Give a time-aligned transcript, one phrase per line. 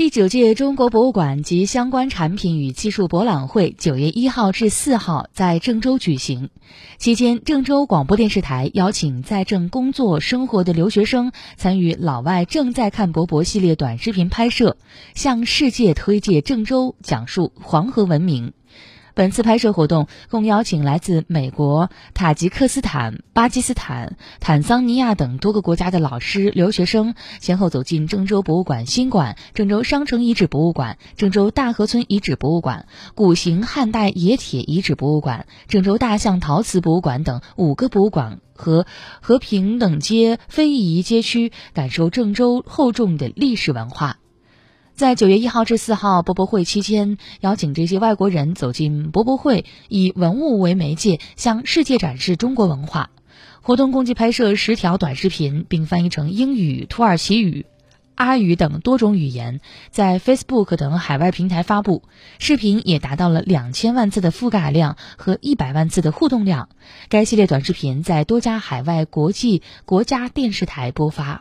[0.00, 6.48] 第九届中国博物馆及相关产品与技术博览会九月一号至四号在郑州举行。
[6.96, 14.78] 期间，郑州广播电视台邀请在郑工作生活的留学生参与“老外正在看博博”系列短视频拍摄，
[15.14, 18.54] 向世界推介郑州，讲述黄河文明。
[19.14, 38.86] 本次拍摄活动共邀请来自美国、塔吉克斯坦、巴基斯坦、坦桑尼亚等多个国家的老师、留学生，先后走进郑州博物馆新馆、郑州商城遗址博物馆、郑州大河村遗址博物馆、古型汉代冶铁遗址博物馆、郑州大象陶瓷博物馆等五个博物馆和
[39.20, 44.18] 和平等街非遗街区，感受郑州厚重的历史文化。
[45.00, 53.08] 在九月一号至四号博博会期间，邀请这些外国人走进博博会，以文物为媒介，向世界展示中国文化。
[53.62, 57.64] 活动共计拍摄十条短视频，并翻译成英语、土耳其语、
[58.14, 62.02] 阿语等多种语言，在 Facebook 等海外平台发布。
[62.38, 66.68] 视频也达到了两千万次的覆盖量和一百万次的互动量。
[67.08, 71.38] 该系列短视频在多家海外国际国家电视台播发。